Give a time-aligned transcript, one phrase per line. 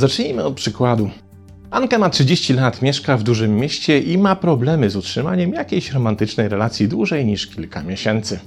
[0.00, 1.10] Zacznijmy od przykładu.
[1.70, 6.48] Anka ma 30 lat, mieszka w dużym mieście i ma problemy z utrzymaniem jakiejś romantycznej
[6.48, 8.38] relacji dłużej niż kilka miesięcy.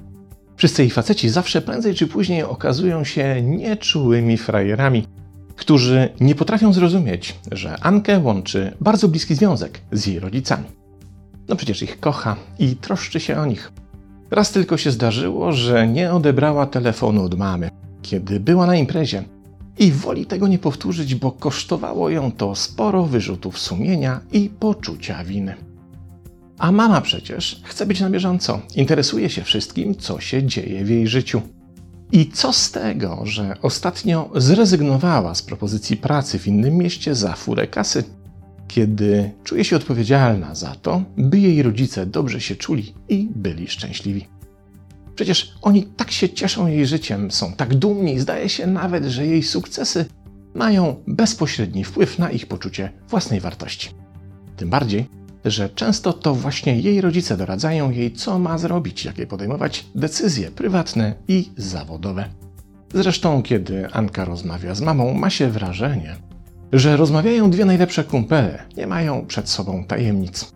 [0.55, 5.07] Wszyscy jej faceci zawsze prędzej czy później okazują się nieczułymi frajerami,
[5.55, 10.65] którzy nie potrafią zrozumieć, że Ankę łączy bardzo bliski związek z jej rodzicami.
[11.47, 13.71] No przecież ich kocha i troszczy się o nich.
[14.31, 17.69] Raz tylko się zdarzyło, że nie odebrała telefonu od mamy,
[18.01, 19.23] kiedy była na imprezie
[19.79, 25.55] i woli tego nie powtórzyć, bo kosztowało ją to sporo wyrzutów sumienia i poczucia winy.
[26.57, 31.07] A mama przecież chce być na bieżąco, interesuje się wszystkim, co się dzieje w jej
[31.07, 31.41] życiu.
[32.11, 37.67] I co z tego, że ostatnio zrezygnowała z propozycji pracy w innym mieście za furę
[37.67, 38.03] kasy,
[38.67, 44.27] kiedy czuje się odpowiedzialna za to, by jej rodzice dobrze się czuli i byli szczęśliwi.
[45.15, 49.43] Przecież oni tak się cieszą jej życiem, są tak dumni, zdaje się nawet, że jej
[49.43, 50.05] sukcesy
[50.55, 53.89] mają bezpośredni wpływ na ich poczucie własnej wartości.
[54.57, 55.09] Tym bardziej,
[55.45, 61.15] że często to właśnie jej rodzice doradzają jej, co ma zrobić, jakie podejmować decyzje prywatne
[61.27, 62.29] i zawodowe.
[62.93, 66.15] Zresztą, kiedy Anka rozmawia z mamą, ma się wrażenie,
[66.73, 70.53] że rozmawiają dwie najlepsze kumpele, nie mają przed sobą tajemnic.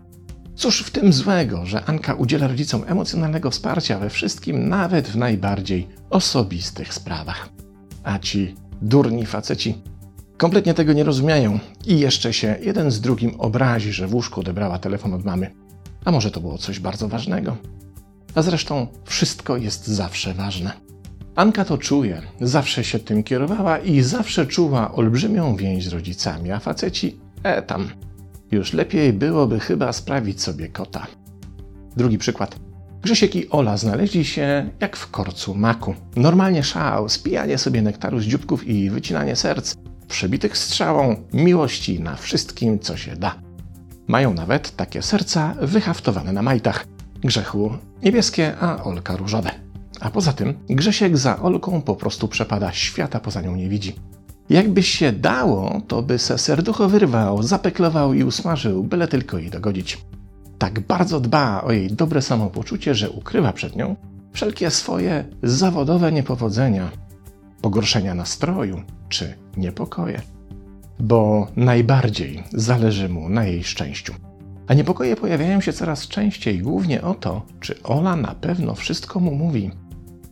[0.57, 5.87] Cóż w tym złego, że Anka udziela rodzicom emocjonalnego wsparcia we wszystkim, nawet w najbardziej
[6.09, 7.49] osobistych sprawach.
[8.03, 9.81] A ci durni faceci
[10.37, 14.79] kompletnie tego nie rozumieją i jeszcze się jeden z drugim obrazi, że w łóżku odebrała
[14.79, 15.51] telefon od mamy.
[16.05, 17.57] A może to było coś bardzo ważnego?
[18.35, 20.71] A zresztą wszystko jest zawsze ważne.
[21.35, 26.59] Anka to czuje, zawsze się tym kierowała i zawsze czuła olbrzymią więź z rodzicami, a
[26.59, 27.87] faceci, e tam,
[28.51, 31.07] już lepiej byłoby chyba sprawić sobie kota.
[31.97, 32.59] Drugi przykład.
[33.01, 35.95] Grzesiek i Ola znaleźli się jak w korcu maku.
[36.15, 39.75] Normalnie szał, spijanie sobie nektaru z dzióbków i wycinanie serc,
[40.07, 43.35] przebitych strzałą miłości na wszystkim, co się da.
[44.07, 46.87] Mają nawet takie serca wyhaftowane na majtach.
[47.23, 49.51] Grzechu niebieskie, a Olka różowe.
[49.99, 53.95] A poza tym Grzesiek za Olką po prostu przepada, świata poza nią nie widzi.
[54.49, 59.97] Jakby się dało, to by se serducho wyrwał, zapeklował i usmażył, byle tylko jej dogodzić.
[60.57, 63.95] Tak bardzo dba o jej dobre samopoczucie, że ukrywa przed nią
[64.33, 66.91] wszelkie swoje zawodowe niepowodzenia,
[67.61, 70.21] pogorszenia nastroju czy niepokoje.
[70.99, 74.13] Bo najbardziej zależy mu na jej szczęściu.
[74.67, 79.35] A niepokoje pojawiają się coraz częściej, głównie o to, czy Ola na pewno wszystko mu
[79.35, 79.71] mówi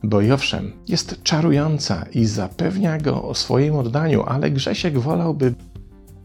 [0.03, 5.53] bo i owszem, jest czarująca i zapewnia go o swoim oddaniu, ale Grzesiek wolałby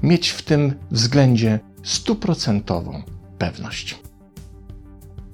[0.03, 3.03] mieć w tym względzie stuprocentową
[3.39, 3.99] pewność.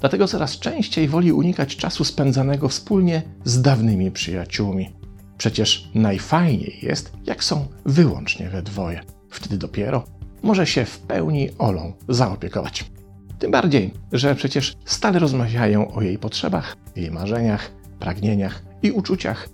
[0.00, 4.90] Dlatego coraz częściej woli unikać czasu spędzanego wspólnie z dawnymi przyjaciółmi.
[5.38, 9.00] Przecież najfajniej jest, jak są wyłącznie we dwoje.
[9.30, 10.04] Wtedy dopiero
[10.42, 12.84] może się w pełni Olą zaopiekować.
[13.38, 19.48] Tym bardziej, że przecież stale rozmawiają o jej potrzebach, jej marzeniach, pragnieniach i uczuciach.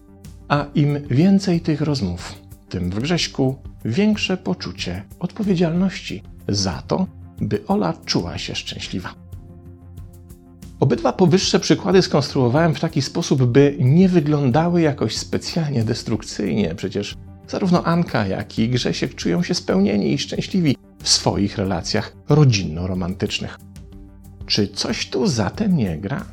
[0.48, 2.34] A im więcej tych rozmów,
[2.69, 7.06] tym w Grześku większe poczucie odpowiedzialności za to,
[7.41, 9.14] by Ola czuła się szczęśliwa.
[10.81, 16.75] Obydwa powyższe przykłady skonstruowałem w taki sposób, by nie wyglądały jakoś specjalnie destrukcyjnie.
[16.75, 17.16] Przecież
[17.48, 23.58] zarówno Anka, jak i Grzesiek czują się spełnieni i szczęśliwi w swoich relacjach rodzinno-romantycznych.
[24.47, 26.25] Czy coś tu zatem nie gra?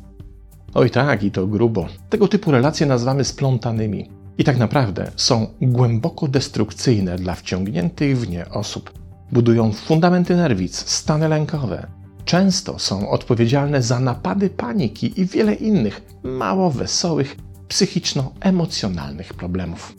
[0.74, 1.86] Oj tak, i to grubo.
[2.08, 4.10] Tego typu relacje nazywamy splątanymi.
[4.38, 8.92] I tak naprawdę są głęboko destrukcyjne dla wciągniętych w nie osób.
[9.32, 11.86] Budują fundamenty nerwic, stany lękowe.
[12.24, 17.36] Często są odpowiedzialne za napady paniki i wiele innych mało wesołych,
[17.68, 19.94] psychiczno-emocjonalnych problemów.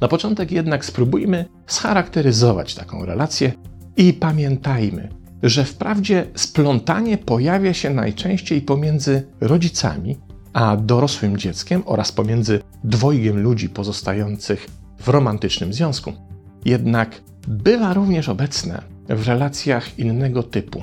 [0.00, 3.52] Na początek jednak spróbujmy scharakteryzować taką relację
[3.96, 5.08] i pamiętajmy,
[5.42, 10.16] że wprawdzie splątanie pojawia się najczęściej pomiędzy rodzicami
[10.52, 14.66] a dorosłym dzieckiem oraz pomiędzy dwojgiem ludzi pozostających
[14.98, 16.12] w romantycznym związku.
[16.64, 20.82] Jednak bywa również obecne w relacjach innego typu.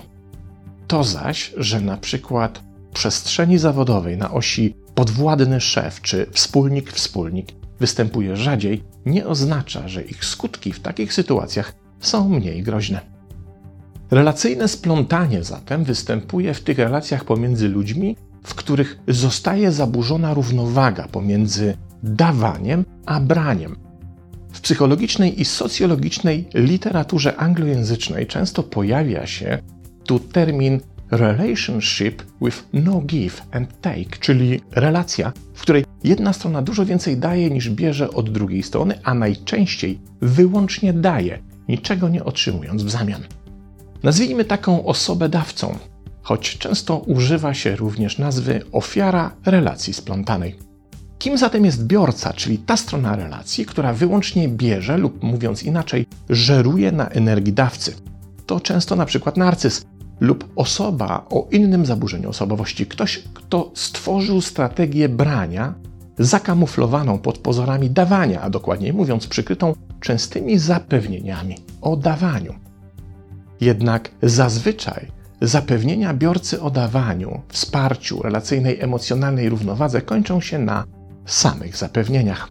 [0.88, 2.64] To zaś, że na przykład
[2.94, 7.46] przestrzeni zawodowej na osi podwładny szef czy wspólnik-wspólnik
[7.80, 13.15] występuje rzadziej, nie oznacza, że ich skutki w takich sytuacjach są mniej groźne.
[14.12, 21.78] Relacyjne splątanie zatem występuje w tych relacjach pomiędzy ludźmi, w których zostaje zaburzona równowaga pomiędzy
[22.04, 23.76] dawaniem a braniem.
[24.54, 29.58] W psychologicznej i socjologicznej literaturze anglojęzycznej często pojawia się
[30.04, 30.80] tu termin
[31.12, 37.50] relationship with no give and take, czyli relacja, w której jedna strona dużo więcej daje
[37.50, 43.22] niż bierze od drugiej strony, a najczęściej wyłącznie daje, niczego nie otrzymując w zamian.
[44.06, 45.78] Nazwijmy taką osobę dawcą,
[46.22, 50.56] choć często używa się również nazwy ofiara relacji splątanej.
[51.18, 56.92] Kim zatem jest biorca, czyli ta strona relacji, która wyłącznie bierze lub mówiąc inaczej, żeruje
[56.92, 57.96] na energii dawcy?
[58.46, 59.86] To często na przykład narcyz
[60.20, 65.74] lub osoba o innym zaburzeniu osobowości, ktoś, kto stworzył strategię brania
[66.20, 72.65] zakamuflowaną pod pozorami dawania, a dokładniej mówiąc, przykrytą częstymi zapewnieniami o dawaniu.
[73.62, 75.12] Jednak zazwyczaj
[75.42, 80.86] zapewnienia biorcy o dawaniu, wsparciu, relacyjnej, emocjonalnej równowadze kończą się na
[81.26, 82.50] samych zapewnieniach.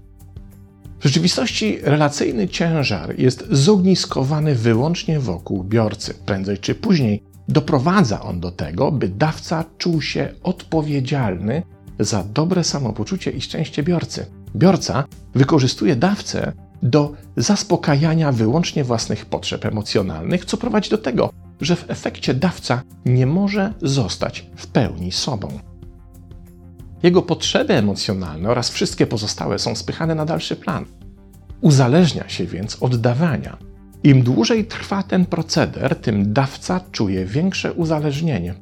[1.00, 6.14] W rzeczywistości relacyjny ciężar jest zogniskowany wyłącznie wokół biorcy.
[6.26, 11.62] Prędzej czy później doprowadza on do tego, by dawca czuł się odpowiedzialny
[11.98, 14.26] za dobre samopoczucie i szczęście biorcy.
[14.56, 15.04] Biorca
[15.34, 21.30] wykorzystuje dawcę do zaspokajania wyłącznie własnych potrzeb emocjonalnych, co prowadzi do tego,
[21.60, 25.48] że w efekcie dawca nie może zostać w pełni sobą.
[27.02, 30.84] Jego potrzeby emocjonalne oraz wszystkie pozostałe są spychane na dalszy plan.
[31.60, 33.56] Uzależnia się więc od dawania.
[34.02, 38.54] Im dłużej trwa ten proceder, tym dawca czuje większe uzależnienie.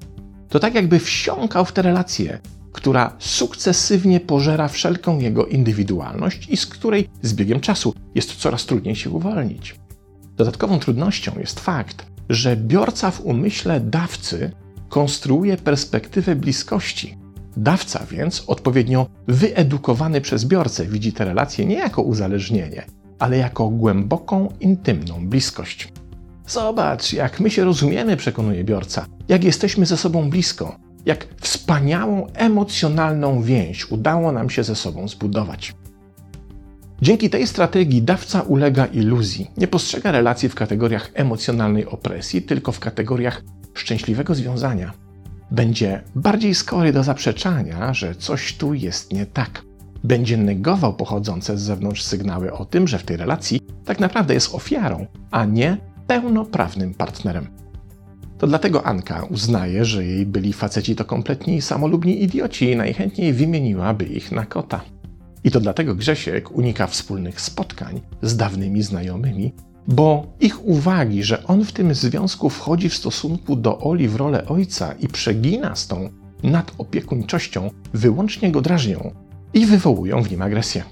[0.49, 2.39] To tak jakby wsiąkał w tę relację,
[2.73, 8.97] która sukcesywnie pożera wszelką jego indywidualność i z której z biegiem czasu jest coraz trudniej
[8.97, 9.75] się uwolnić.
[10.37, 14.51] Dodatkową trudnością jest fakt, że biorca w umyśle dawcy
[14.89, 17.23] konstruuje perspektywę bliskości,
[17.57, 22.85] Dawca więc, odpowiednio wyedukowany przez biorcę, widzi te relacje nie jako uzależnienie,
[23.19, 25.89] ale jako głęboką, intymną bliskość.
[26.47, 30.77] Zobacz, jak my się rozumiemy, przekonuje biorca, jak jesteśmy ze sobą blisko,
[31.07, 35.75] jak wspaniałą emocjonalną więź udało nam się ze sobą zbudować.
[37.03, 42.81] Dzięki tej strategii dawca ulega iluzji, nie postrzega relacji w kategoriach emocjonalnej opresji, tylko w
[42.81, 43.43] kategoriach
[43.75, 44.93] szczęśliwego związania
[45.51, 49.63] będzie bardziej skory do zaprzeczania, że coś tu jest nie tak.
[50.05, 54.55] Będzie negował pochodzące z zewnątrz sygnały o tym, że w tej relacji tak naprawdę jest
[54.55, 55.77] ofiarą, a nie
[56.07, 57.62] pełnoprawnym partnerem.
[58.43, 64.05] To dlatego Anka uznaje, że jej byli faceci to kompletni samolubni idioci i najchętniej wymieniłaby
[64.05, 64.81] ich na kota.
[65.45, 69.53] I to dlatego Grzesiek unika wspólnych spotkań z dawnymi znajomymi,
[69.87, 74.47] bo ich uwagi, że on w tym związku wchodzi w stosunku do Oli w rolę
[74.47, 76.09] ojca i przegina z tą
[76.43, 79.15] nadopiekuńczością, wyłącznie go drażnią
[79.55, 80.85] i wywołują w nim agresję.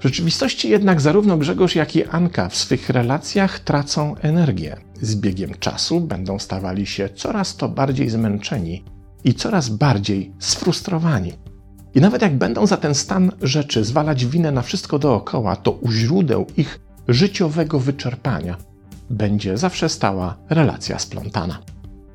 [0.00, 4.76] W rzeczywistości jednak zarówno Grzegorz, jak i Anka w swych relacjach tracą energię.
[5.00, 8.84] Z biegiem czasu będą stawali się coraz to bardziej zmęczeni
[9.24, 11.32] i coraz bardziej sfrustrowani.
[11.94, 15.92] I nawet jak będą za ten stan rzeczy zwalać winę na wszystko dookoła, to u
[15.92, 18.56] źródeł ich życiowego wyczerpania
[19.10, 21.58] będzie zawsze stała relacja splątana.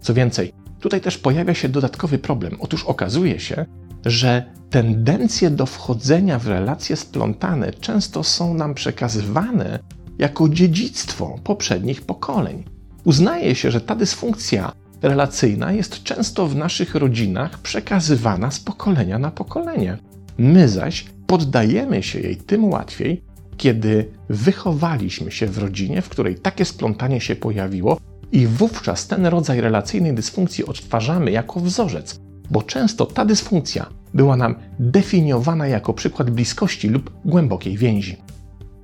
[0.01, 2.57] Co więcej, tutaj też pojawia się dodatkowy problem.
[2.59, 3.65] Otóż okazuje się,
[4.05, 9.79] że tendencje do wchodzenia w relacje splątane często są nam przekazywane
[10.17, 12.63] jako dziedzictwo poprzednich pokoleń.
[13.03, 14.71] Uznaje się, że ta dysfunkcja
[15.01, 19.97] relacyjna jest często w naszych rodzinach przekazywana z pokolenia na pokolenie.
[20.37, 23.21] My zaś poddajemy się jej tym łatwiej,
[23.57, 27.97] kiedy wychowaliśmy się w rodzinie, w której takie splątanie się pojawiło,
[28.31, 32.19] i wówczas ten rodzaj relacyjnej dysfunkcji odtwarzamy jako wzorzec,
[32.51, 38.17] bo często ta dysfunkcja była nam definiowana jako przykład bliskości lub głębokiej więzi.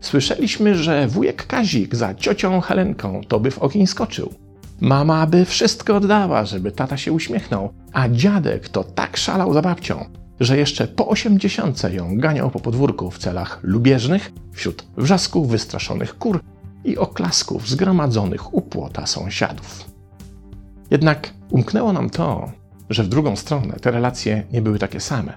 [0.01, 4.34] Słyszeliśmy, że wujek Kazik za ciocią Helenką to by w ogień skoczył.
[4.82, 10.06] Mama by wszystko oddała, żeby tata się uśmiechnął, a dziadek to tak szalał za babcią,
[10.39, 16.39] że jeszcze po osiemdziesiątce ją ganiał po podwórku w celach lubieżnych, wśród wrzasków wystraszonych kur
[16.84, 19.86] i oklasków zgromadzonych u płota sąsiadów.
[20.91, 22.51] Jednak umknęło nam to,
[22.93, 25.33] że w drugą stronę te relacje nie były takie same.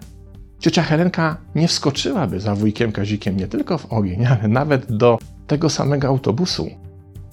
[0.59, 5.71] Ciocia Helenka nie wskoczyłaby za wujkiem Kazikiem nie tylko w ogień, ale nawet do tego
[5.71, 6.71] samego autobusu.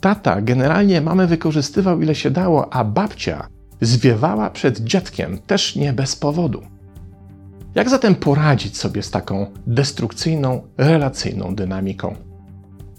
[0.02, 3.48] Tata generalnie mamę wykorzystywał ile się dało, a babcia
[3.82, 6.62] zwiewała przed dziadkiem też nie bez powodu.
[7.76, 12.16] Jak zatem poradzić sobie z taką destrukcyjną, relacyjną dynamiką?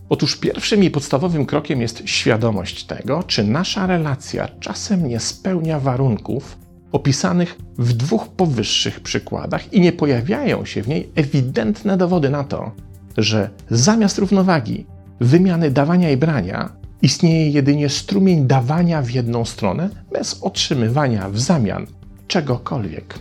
[0.08, 6.58] Otóż pierwszym i podstawowym krokiem jest świadomość tego, czy nasza relacja czasem nie spełnia warunków
[6.92, 12.72] opisanych w dwóch powyższych przykładach i nie pojawiają się w niej ewidentne dowody na to,
[13.16, 14.86] że zamiast równowagi,
[15.20, 21.86] wymiany dawania i brania, Istnieje jedynie strumień dawania w jedną stronę bez otrzymywania w zamian
[22.28, 23.18] czegokolwiek.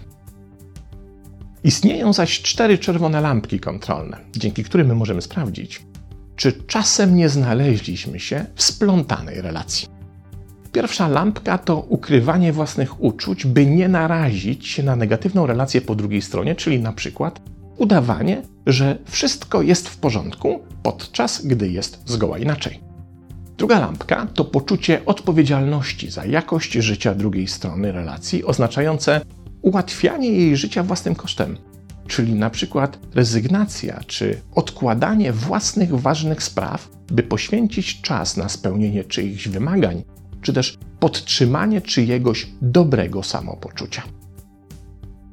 [1.63, 5.85] Istnieją zaś cztery czerwone lampki kontrolne, dzięki którym my możemy sprawdzić,
[6.35, 10.00] czy czasem nie znaleźliśmy się w splątanej relacji.
[10.71, 16.21] Pierwsza lampka to ukrywanie własnych uczuć, by nie narazić się na negatywną relację po drugiej
[16.21, 17.41] stronie, czyli na przykład
[17.77, 22.79] udawanie, że wszystko jest w porządku, podczas gdy jest zgoła inaczej.
[23.57, 29.21] Druga lampka to poczucie odpowiedzialności za jakość życia drugiej strony relacji, oznaczające
[29.61, 31.57] ułatwianie jej życia własnym kosztem,
[32.07, 39.47] czyli na przykład rezygnacja czy odkładanie własnych ważnych spraw, by poświęcić czas na spełnienie czyichś
[39.47, 40.03] wymagań,
[40.41, 44.03] czy też podtrzymanie czyjegoś dobrego samopoczucia.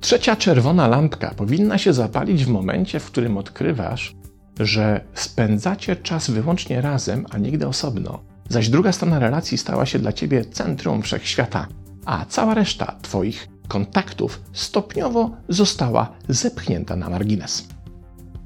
[0.01, 4.17] Trzecia czerwona lampka powinna się zapalić w momencie, w którym odkrywasz,
[4.61, 10.13] że spędzacie czas wyłącznie razem, a nigdy osobno, zaś druga strona relacji stała się dla
[10.13, 11.67] ciebie centrum wszechświata,
[12.05, 17.69] a cała reszta Twoich kontaktów stopniowo została zepchnięta na margines.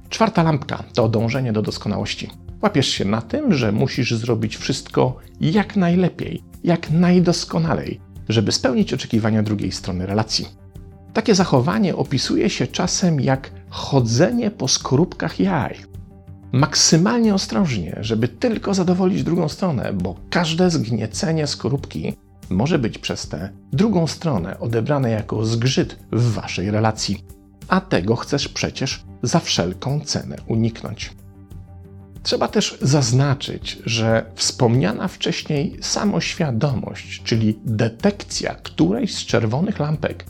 [0.08, 2.30] Czwarta lampka to dążenie do doskonałości.
[2.62, 9.42] Łapiesz się na tym, że musisz zrobić wszystko jak najlepiej, jak najdoskonalej, żeby spełnić oczekiwania
[9.42, 10.48] drugiej strony relacji.
[11.12, 15.76] Takie zachowanie opisuje się czasem jak chodzenie po skorupkach jaj.
[16.52, 22.14] Maksymalnie ostrożnie, żeby tylko zadowolić drugą stronę, bo każde zgniecenie skorupki
[22.50, 27.24] może być przez tę drugą stronę odebrane jako zgrzyt w waszej relacji,
[27.68, 31.21] a tego chcesz przecież za wszelką cenę uniknąć.
[32.22, 40.24] Trzeba też zaznaczyć, że wspomniana wcześniej samoświadomość, czyli detekcja którejś z czerwonych lampek,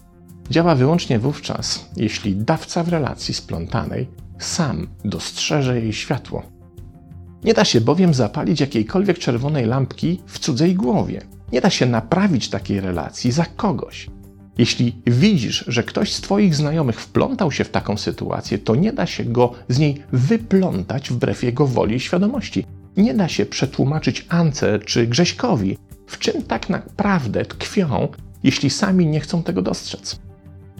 [0.50, 4.08] działa wyłącznie wówczas, jeśli dawca w relacji splątanej
[4.38, 6.42] sam dostrzeże jej światło.
[7.44, 11.20] Nie da się bowiem zapalić jakiejkolwiek czerwonej lampki w cudzej głowie.
[11.52, 14.10] Nie da się naprawić takiej relacji za kogoś.
[14.58, 19.06] Jeśli widzisz, że ktoś z Twoich znajomych wplątał się w taką sytuację, to nie da
[19.06, 22.64] się go z niej wyplątać wbrew jego woli i świadomości.
[22.96, 28.08] Nie da się przetłumaczyć Ance czy Grześkowi, w czym tak naprawdę tkwią,
[28.42, 30.20] jeśli sami nie chcą tego dostrzec.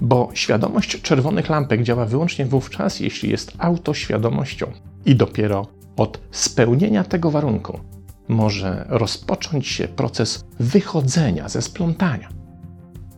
[0.01, 4.73] Bo świadomość czerwonych lampek działa wyłącznie wówczas, jeśli jest autoświadomością.
[5.05, 7.81] I dopiero od spełnienia tego warunku
[8.29, 12.42] może rozpocząć się proces wychodzenia ze splątania.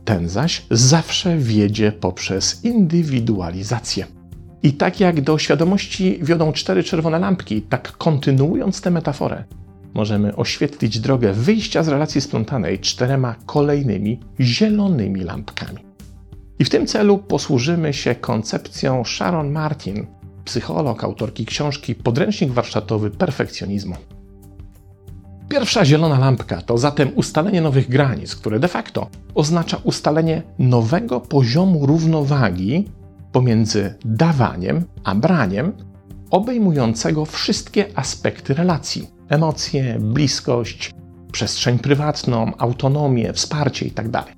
[0.05, 4.05] Ten zaś zawsze wiedzie poprzez indywidualizację.
[4.63, 9.43] I tak jak do świadomości wiodą cztery czerwone lampki, tak kontynuując tę metaforę,
[9.93, 15.79] możemy oświetlić drogę wyjścia z relacji splątanej czterema kolejnymi zielonymi lampkami.
[16.59, 20.07] I w tym celu posłużymy się koncepcją Sharon Martin,
[20.45, 23.95] psycholog, autorki książki Podręcznik warsztatowy perfekcjonizmu.
[25.49, 31.85] Pierwsza zielona lampka to zatem ustalenie nowych granic, które de facto oznacza ustalenie nowego poziomu
[31.85, 32.89] równowagi
[33.31, 35.73] pomiędzy dawaniem a braniem,
[36.31, 40.91] obejmującego wszystkie aspekty relacji: emocje, bliskość,
[41.31, 44.09] przestrzeń prywatną, autonomię, wsparcie itd.
[44.11, 44.35] Tak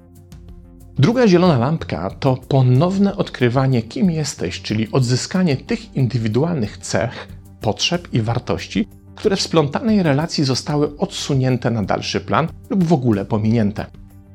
[1.00, 7.28] Druga zielona lampka to ponowne odkrywanie, kim jesteś, czyli odzyskanie tych indywidualnych cech,
[7.62, 8.88] potrzeb i wartości,
[9.18, 13.86] które w splątanej relacji zostały odsunięte na dalszy plan lub w ogóle pominięte.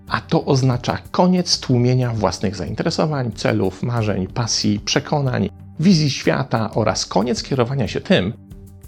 [0.08, 7.42] A to oznacza koniec tłumienia własnych zainteresowań, celów, marzeń, pasji, przekonań, wizji świata oraz koniec
[7.42, 8.32] kierowania się tym,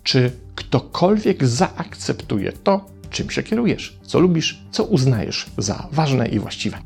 [0.03, 6.79] czy ktokolwiek zaakceptuje to, czym się kierujesz, co lubisz, co uznajesz za ważne i właściwe.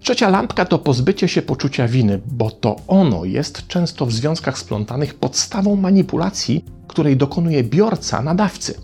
[0.00, 5.14] Trzecia lampka to pozbycie się poczucia winy, bo to ono jest często w związkach splątanych
[5.14, 8.74] podstawą manipulacji, której dokonuje biorca nadawcy.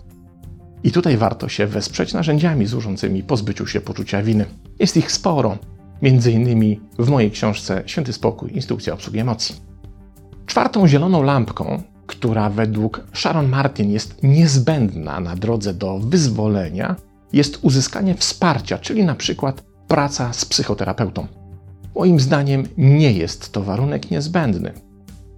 [0.83, 4.45] I tutaj warto się wesprzeć narzędziami służącymi pozbyciu się poczucia winy.
[4.79, 5.57] Jest ich sporo,
[6.01, 9.55] między innymi w mojej książce Święty Spokój Instrukcja obsługi emocji.
[10.45, 16.95] Czwartą zieloną lampką, która według Sharon Martin jest niezbędna na drodze do wyzwolenia,
[17.33, 21.27] jest uzyskanie wsparcia, czyli na przykład praca z psychoterapeutą.
[21.95, 24.73] Moim zdaniem nie jest to warunek niezbędny.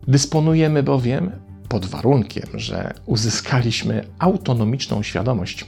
[0.08, 1.32] Dysponujemy bowiem,
[1.76, 5.66] pod warunkiem, że uzyskaliśmy autonomiczną świadomość,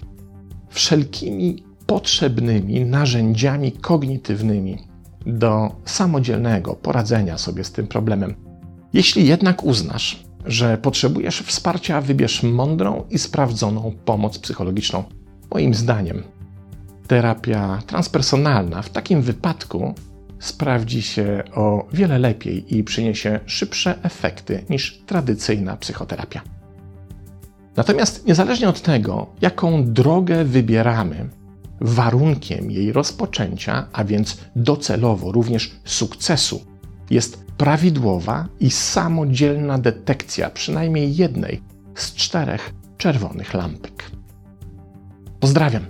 [0.69, 4.77] wszelkimi potrzebnymi narzędziami kognitywnymi
[5.25, 8.35] do samodzielnego poradzenia sobie z tym problemem.
[8.93, 15.03] Jeśli jednak uznasz, że potrzebujesz wsparcia, wybierz mądrą i sprawdzoną pomoc psychologiczną.
[15.53, 16.23] Moim zdaniem
[17.07, 19.93] terapia transpersonalna w takim wypadku
[20.39, 26.41] sprawdzi się o wiele lepiej i przyniesie szybsze efekty niż tradycyjna psychoterapia.
[27.75, 31.29] Natomiast niezależnie od tego, jaką drogę wybieramy,
[31.81, 36.65] warunkiem jej rozpoczęcia, a więc docelowo również sukcesu,
[37.09, 41.61] jest prawidłowa i samodzielna detekcja przynajmniej jednej
[41.95, 44.11] z czterech czerwonych lampek.
[45.39, 45.85] Pozdrawiam.